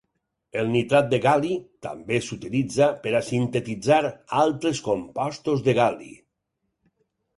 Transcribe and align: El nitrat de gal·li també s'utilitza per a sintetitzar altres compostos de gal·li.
El 0.61 0.69
nitrat 0.75 1.09
de 1.09 1.17
gal·li 1.25 1.57
també 1.87 2.17
s'utilitza 2.27 2.87
per 3.03 3.13
a 3.19 3.23
sintetitzar 3.27 3.99
altres 4.45 4.83
compostos 4.89 5.63
de 5.69 5.77
gal·li. 5.83 6.11